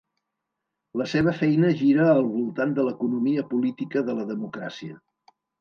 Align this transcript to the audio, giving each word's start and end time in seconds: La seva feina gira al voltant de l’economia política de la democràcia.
La 1.01 1.05
seva 1.11 1.33
feina 1.41 1.69
gira 1.83 2.07
al 2.15 2.23
voltant 2.37 2.73
de 2.81 2.87
l’economia 2.89 3.47
política 3.55 4.07
de 4.09 4.17
la 4.23 4.29
democràcia. 4.35 4.99